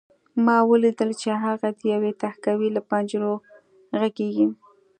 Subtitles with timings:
[0.45, 3.33] ما ولیدل چې هغه د یوې تهکوي له پنجرو
[3.99, 4.47] غږېږي